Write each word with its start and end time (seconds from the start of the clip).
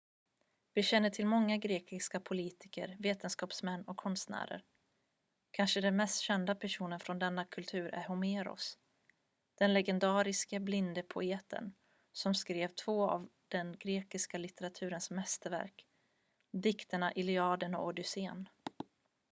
vi 0.73 0.83
känner 0.83 1.09
till 1.09 1.25
många 1.27 1.57
grekiska 1.57 2.19
politiker 2.19 2.95
vetenskapsmän 2.99 3.83
och 3.83 3.97
konstnärer 3.97 4.63
kanske 5.51 5.81
den 5.81 5.95
mest 5.95 6.21
kända 6.21 6.55
personen 6.55 6.99
från 6.99 7.19
denna 7.19 7.45
kultur 7.45 7.87
är 7.95 8.07
homeros 8.07 8.77
den 9.55 9.73
legendariske 9.73 10.59
blinde 10.59 11.01
poeten 11.03 11.73
som 12.13 12.35
skrev 12.35 12.67
två 12.67 13.09
av 13.09 13.29
den 13.47 13.75
grekiska 13.79 14.37
litteraturens 14.37 15.11
mästerverk 15.11 15.85
dikterna 16.51 17.13
iliaden 17.13 17.75
och 17.75 17.85
odysséen 17.87 18.49